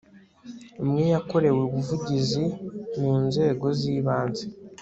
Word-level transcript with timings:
umwe 0.83 1.03
yakorewe 1.13 1.59
ubuvugizimu 1.65 3.09
nzego 3.27 3.65
z 3.77 3.81
ibanze 3.95 4.45